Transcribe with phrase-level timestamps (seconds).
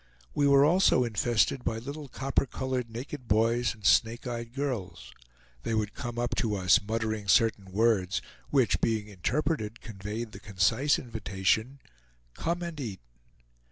[0.33, 5.13] We were also infested by little copper colored naked boys and snake eyed girls.
[5.61, 8.19] They would come up to us, muttering certain words,
[8.49, 11.81] which being interpreted conveyed the concise invitation,
[12.33, 13.01] "Come and eat."